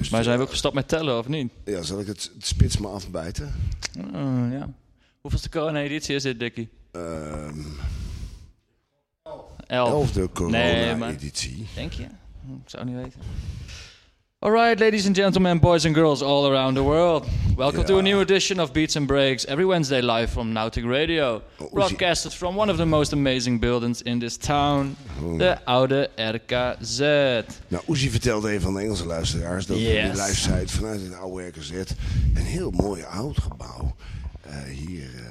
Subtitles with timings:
[0.00, 1.52] Dus Maar zijn we ook gestopt met tellen, of niet?
[1.64, 3.54] Ja, zal ik het, het spits maar afbijten?
[3.98, 4.68] Oh, ja.
[5.20, 6.68] Hoeveelste corona-editie is dit, Dikkie?
[6.92, 7.60] Ehm
[9.66, 9.88] Elf.
[9.88, 11.66] elfde Nee, corona-editie.
[11.74, 12.02] Denk je?
[12.02, 13.20] Ik zou niet weten.
[14.42, 17.26] Alright, ladies and gentlemen, boys and girls all around the world.
[17.56, 21.42] Welcome to a new edition of Beats and Breaks, every Wednesday live from Nautic Radio.
[21.60, 24.96] Oh, Broadcasted from one of the most amazing buildings in this town,
[25.38, 26.98] de oude RKZ.
[27.68, 29.86] Nou, Oezie vertelde een van de Engelse luisteraars dat Yes.
[29.86, 31.70] we die live site vanuit het oude RKZ
[32.34, 33.94] een heel mooi oud gebouw
[34.42, 35.24] eh, hier eh,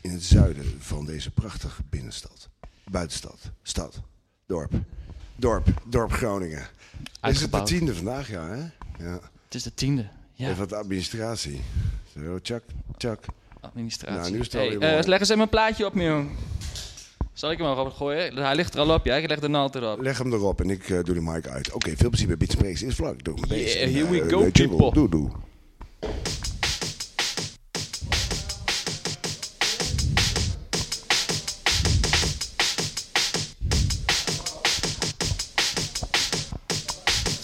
[0.00, 2.48] in het zuiden van deze prachtige binnenstad.
[2.90, 4.00] Buitenstad, stad,
[4.46, 4.72] dorp,
[5.36, 6.66] dorp, dorp Groningen.
[7.22, 8.56] Is het de tiende vandaag, ja hè?
[9.04, 9.20] Ja.
[9.44, 10.06] Het is de tiende.
[10.32, 11.60] Ja, Even wat administratie.
[12.24, 12.62] Zo, tjak,
[12.96, 13.24] tjak.
[13.60, 14.18] administratie.
[14.18, 16.30] Nou, nu is het hey, eh, leg eens even een plaatje op, Mion.
[17.32, 18.36] Zal ik hem maar op gooien?
[18.36, 19.16] Hij ligt er al op, ja?
[19.16, 20.00] Ik leg de naald erop.
[20.00, 21.72] Leg hem erop en ik eh, doe de mic uit.
[21.72, 22.82] Oké, veel plezier bij Bits Breaks.
[22.82, 23.24] Is vlak.
[23.24, 23.60] Doe mijn.
[23.60, 24.76] Yeah, here we eh, go, de jingle.
[24.76, 24.92] people.
[24.92, 25.30] Doe, doe.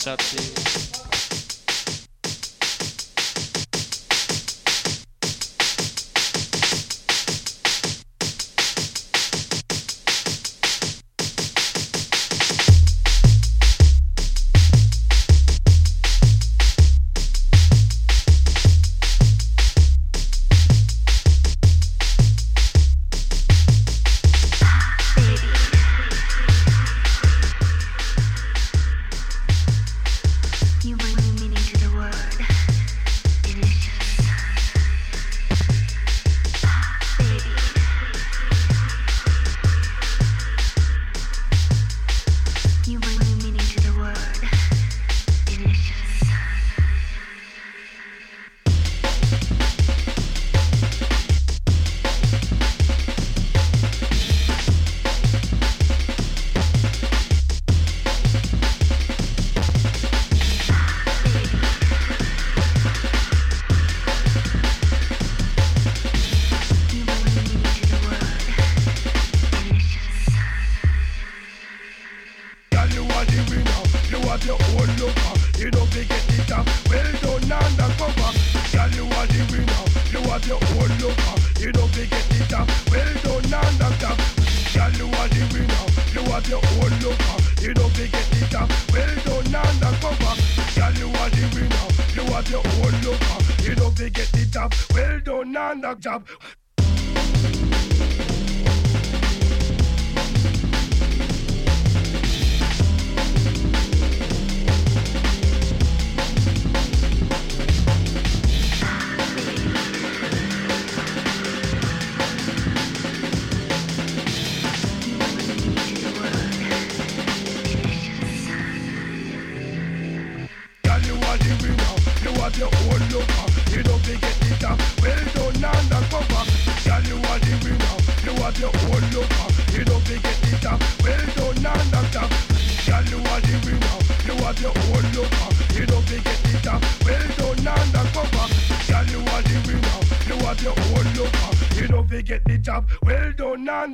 [0.08, 0.87] Satsi.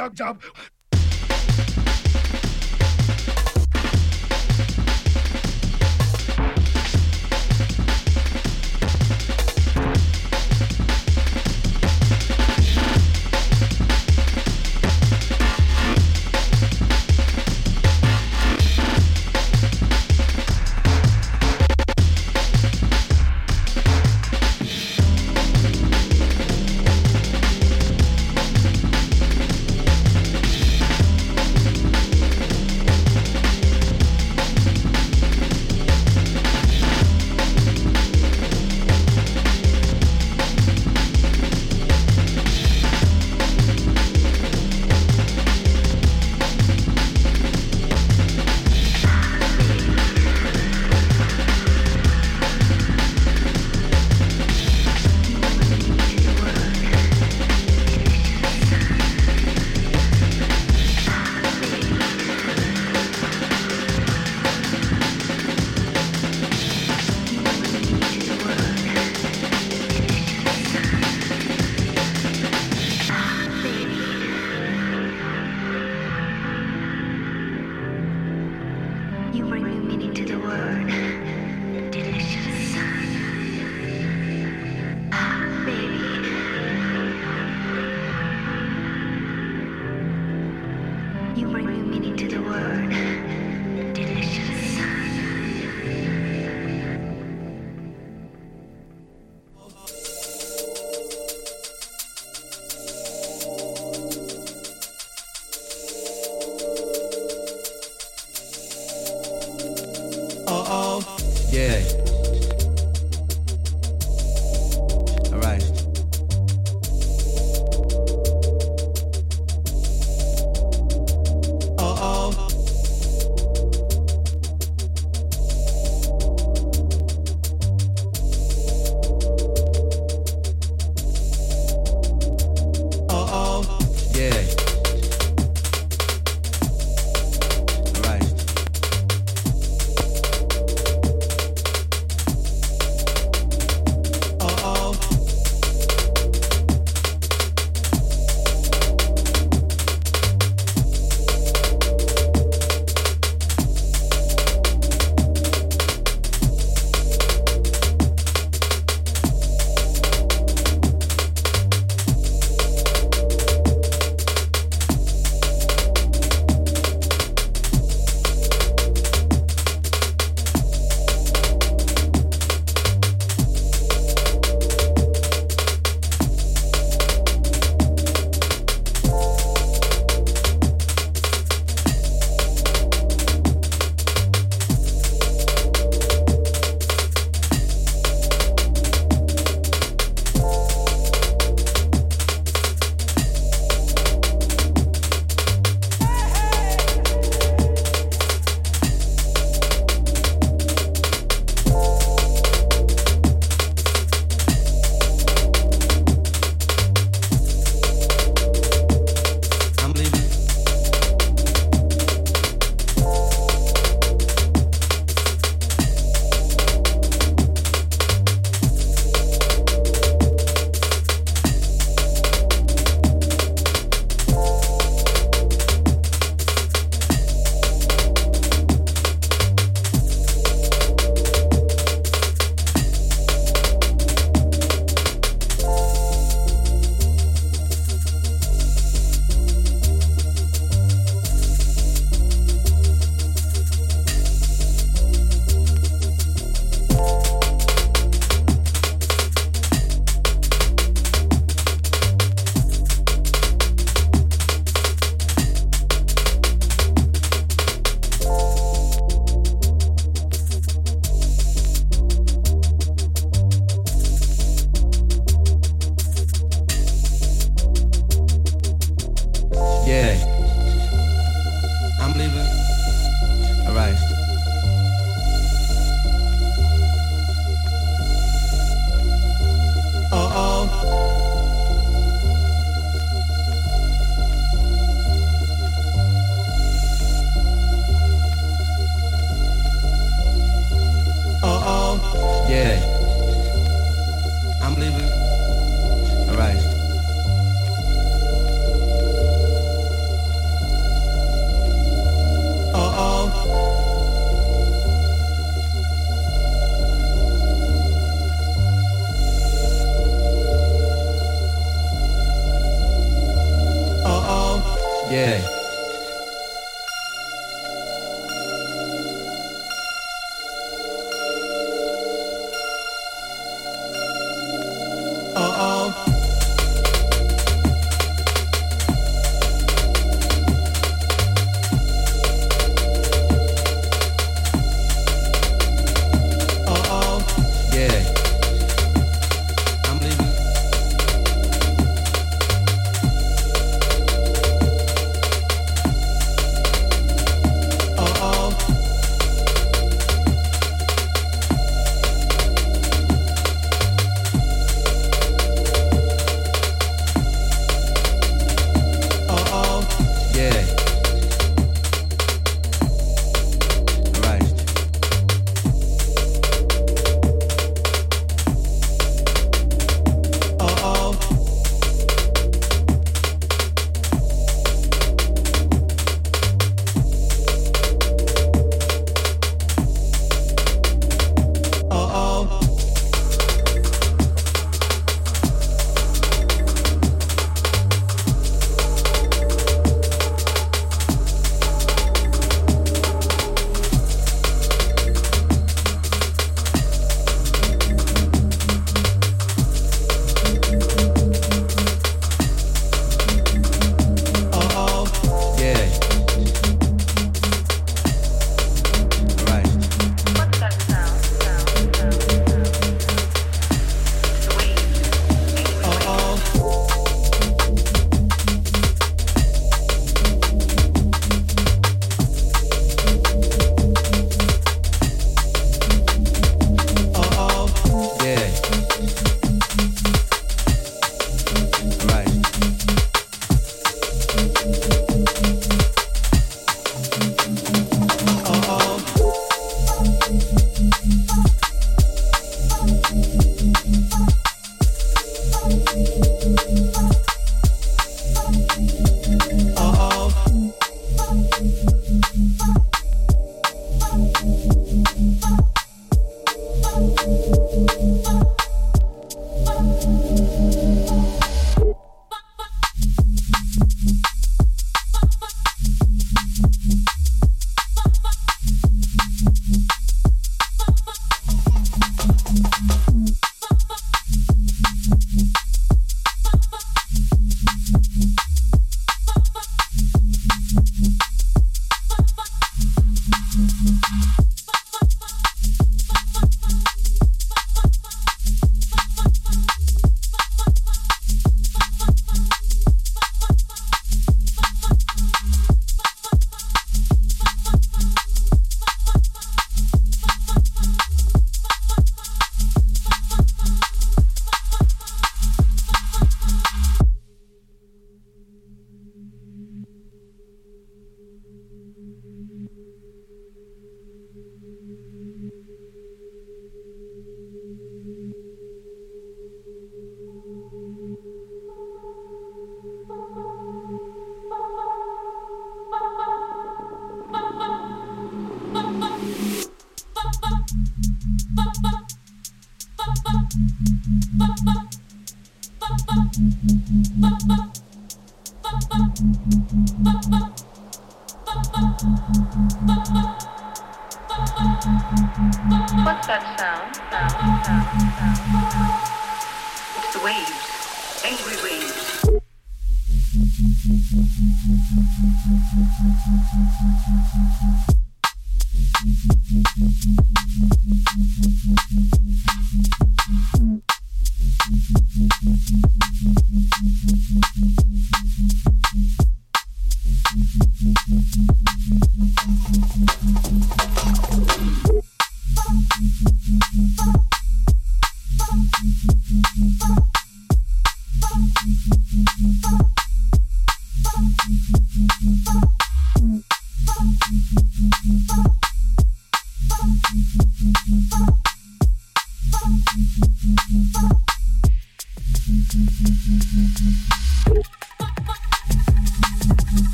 [0.00, 0.42] nut job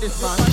[0.00, 0.49] This man.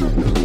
[0.00, 0.37] Woo!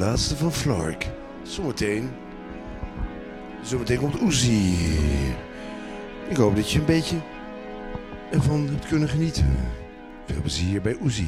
[0.00, 1.10] Laatste van Flark.
[1.42, 2.10] Zometeen.
[3.62, 4.74] Zometeen komt Uzi.
[6.28, 7.16] Ik hoop dat je een beetje
[8.30, 9.56] ervan hebt kunnen genieten.
[10.26, 11.26] Veel plezier bij Uzi.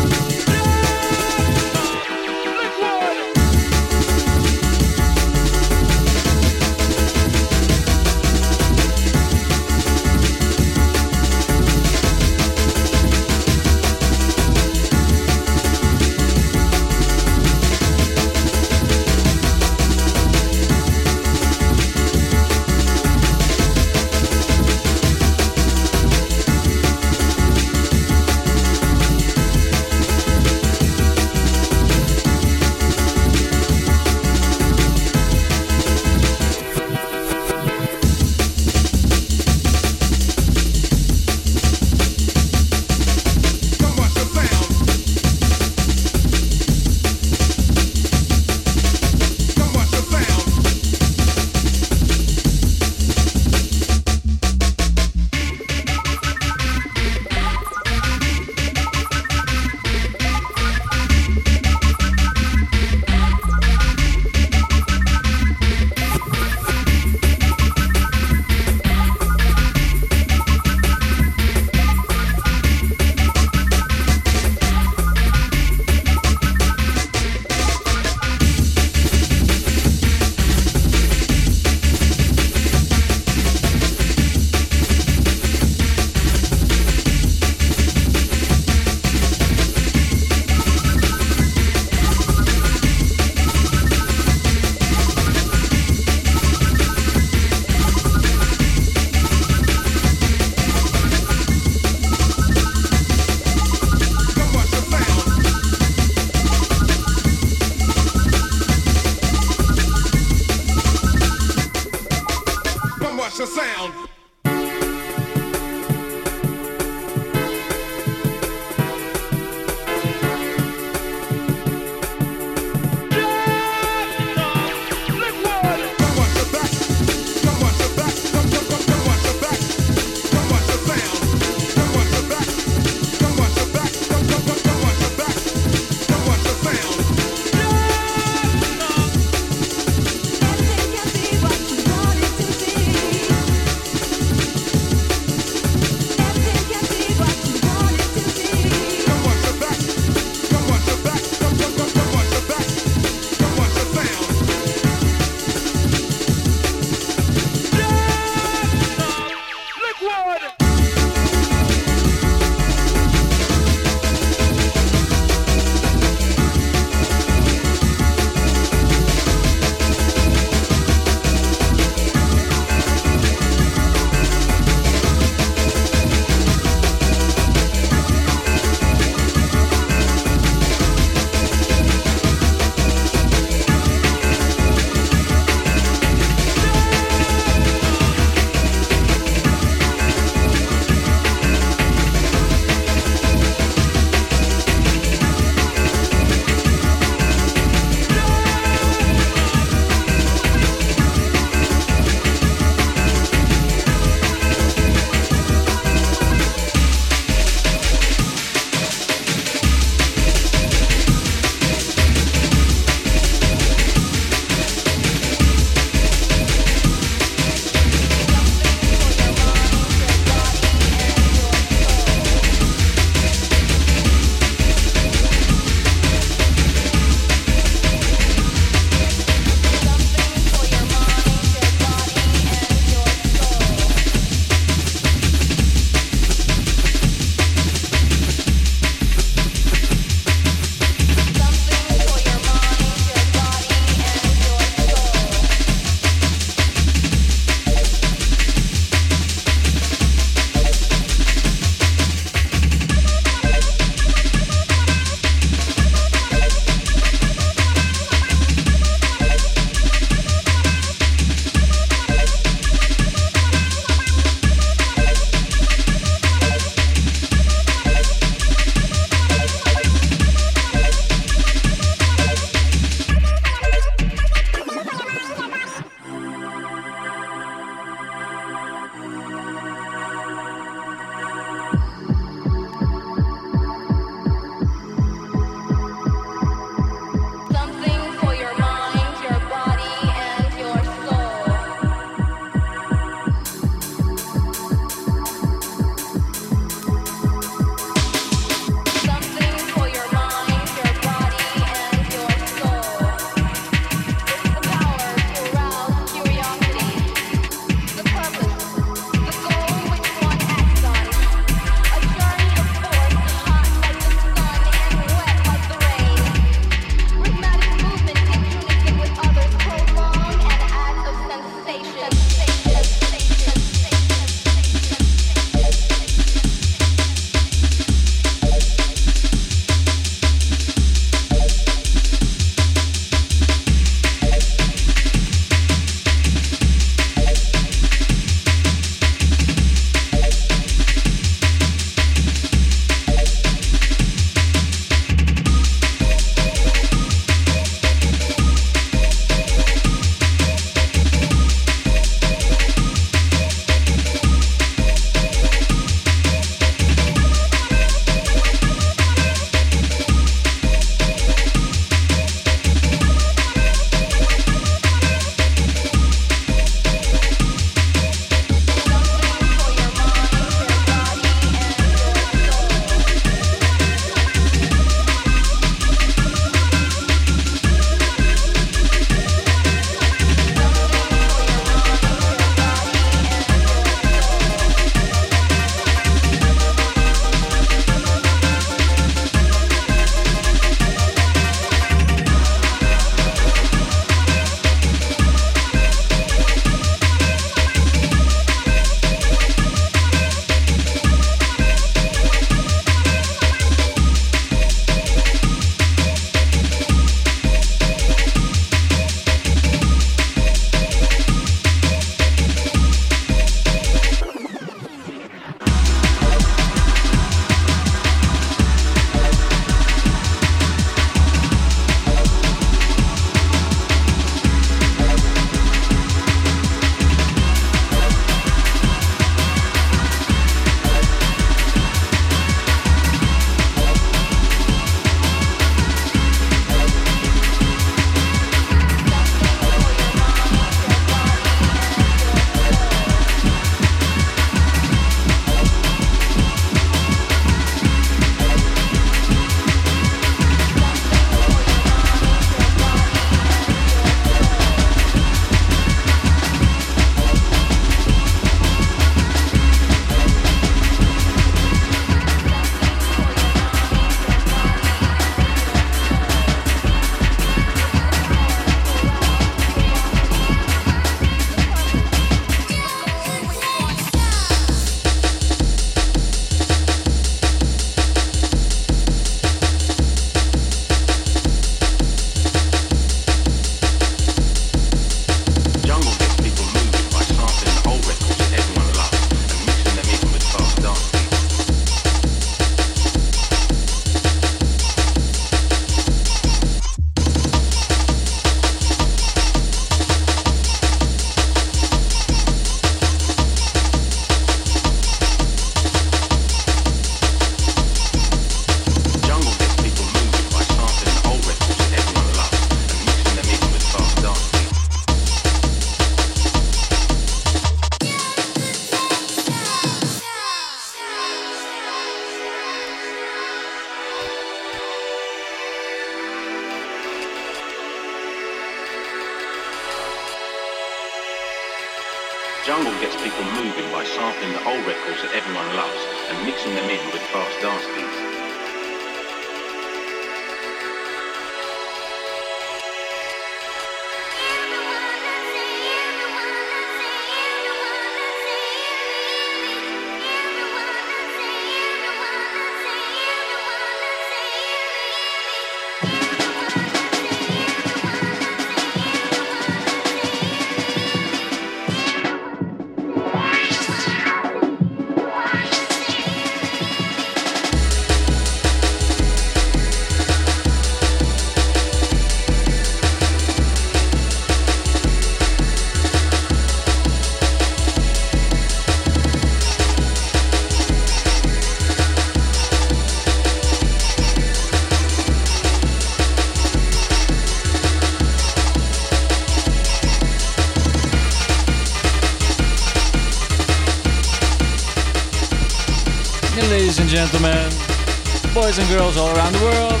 [598.72, 600.00] Boys and girls all around the world,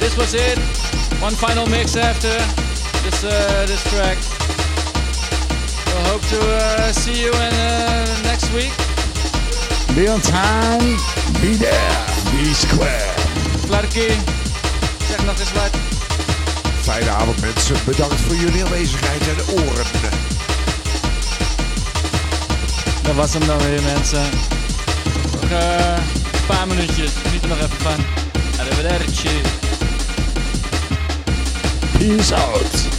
[0.00, 0.58] this was it.
[1.20, 2.32] One final mix after
[3.04, 4.16] this uh, this track.
[5.86, 8.72] We'll hope to uh, see you in uh, next week.
[9.94, 10.96] Be on time,
[11.42, 13.12] be there, be square.
[13.66, 14.16] Flarky,
[15.08, 15.70] zeg nog eens wat.
[16.80, 19.86] Fijne avond mensen, bedankt voor jullie aanwezigheid en oren.
[23.02, 24.24] Dat was hem dan weer mensen.
[25.50, 28.04] Eh, een paar minuutjes, geniet er nog even van.
[28.58, 29.40] Arrivederci.
[31.98, 32.91] Peace out.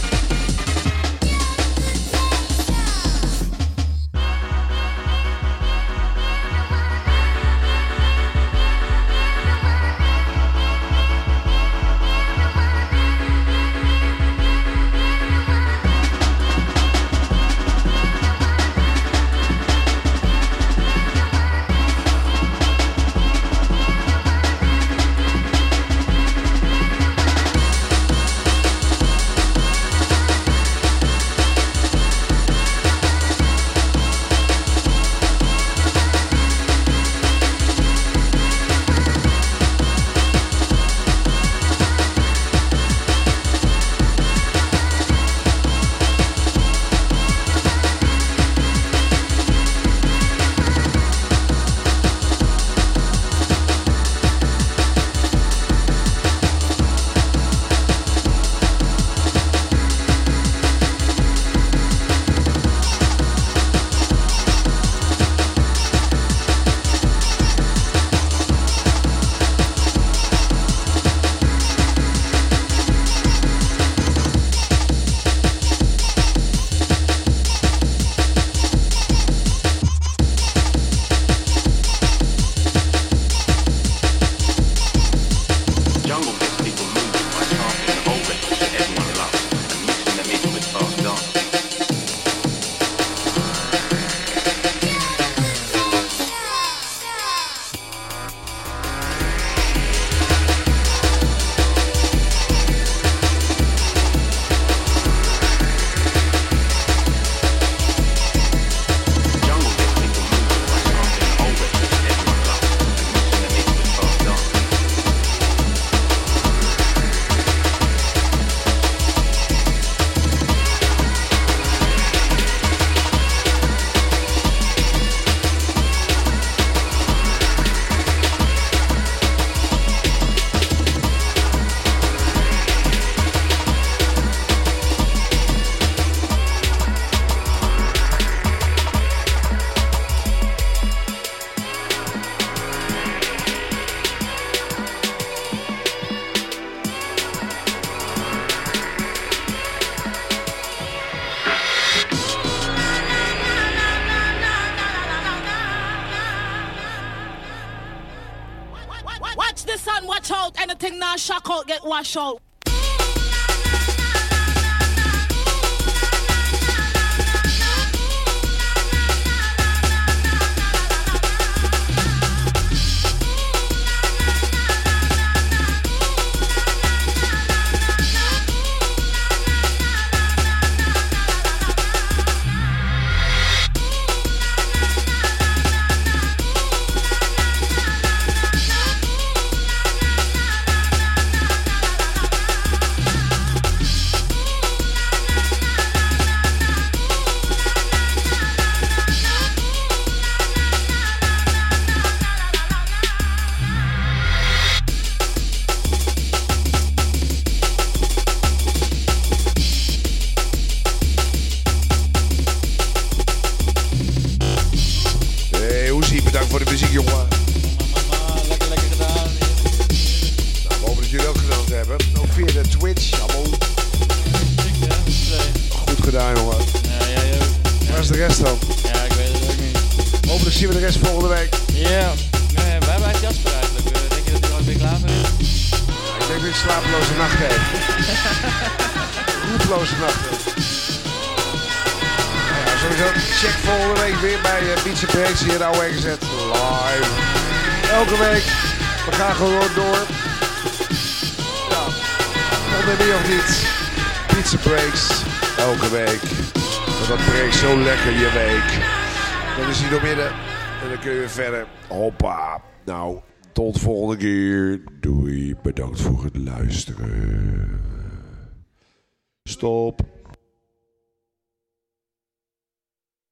[161.94, 162.40] achou